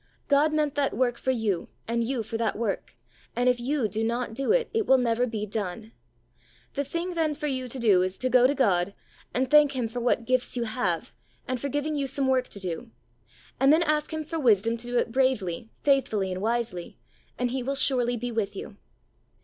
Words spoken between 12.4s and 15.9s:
to do, and then ask Him for wisdom to do it bravely,